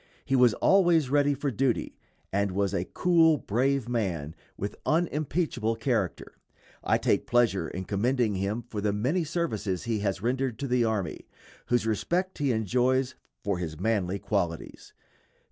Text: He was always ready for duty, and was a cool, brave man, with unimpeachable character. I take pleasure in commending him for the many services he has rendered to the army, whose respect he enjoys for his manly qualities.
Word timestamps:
He 0.25 0.35
was 0.35 0.55
always 0.55 1.11
ready 1.11 1.35
for 1.35 1.51
duty, 1.51 1.99
and 2.33 2.53
was 2.53 2.73
a 2.73 2.85
cool, 2.85 3.37
brave 3.37 3.87
man, 3.87 4.33
with 4.57 4.75
unimpeachable 4.83 5.75
character. 5.75 6.39
I 6.83 6.97
take 6.97 7.27
pleasure 7.27 7.67
in 7.67 7.85
commending 7.85 8.33
him 8.33 8.63
for 8.63 8.81
the 8.81 8.93
many 8.93 9.23
services 9.23 9.83
he 9.83 9.99
has 9.99 10.23
rendered 10.23 10.57
to 10.57 10.67
the 10.67 10.83
army, 10.83 11.27
whose 11.67 11.85
respect 11.85 12.39
he 12.39 12.51
enjoys 12.51 13.13
for 13.43 13.59
his 13.59 13.79
manly 13.79 14.17
qualities. 14.17 14.91